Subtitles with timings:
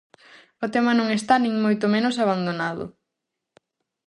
[0.65, 2.85] O tema non está nin moito menos abandonado.